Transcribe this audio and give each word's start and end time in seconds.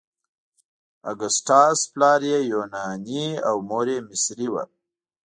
اګسټاس 1.11 1.79
پلار 1.91 2.21
یې 2.29 2.39
یوناني 2.53 3.25
او 3.47 3.55
مور 3.69 3.87
یې 3.93 3.97
مصري 4.07 4.47
وه. 4.53 4.63